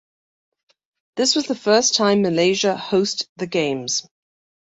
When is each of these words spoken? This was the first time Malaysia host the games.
This 1.15 1.35
was 1.35 1.45
the 1.45 1.53
first 1.53 1.93
time 1.93 2.23
Malaysia 2.23 2.75
host 2.75 3.29
the 3.37 3.45
games. 3.45 4.09